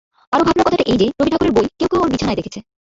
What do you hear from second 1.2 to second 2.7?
ঠাকুরের বই কেউ কেউ ওর বিছানায় দেখেছে।